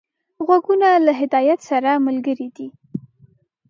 [0.45, 2.67] غوږونه له هدایت سره ملګري دي